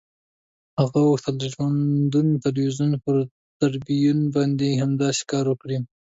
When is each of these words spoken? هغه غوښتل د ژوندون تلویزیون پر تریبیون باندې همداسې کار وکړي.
هغه 0.79 0.99
غوښتل 1.09 1.35
د 1.39 1.43
ژوندون 1.53 2.27
تلویزیون 2.43 2.91
پر 3.03 3.15
تریبیون 3.59 4.19
باندې 4.35 4.79
همداسې 4.83 5.23
کار 5.31 5.45
وکړي. 5.49 5.77